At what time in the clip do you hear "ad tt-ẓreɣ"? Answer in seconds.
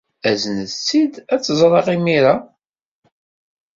1.33-1.87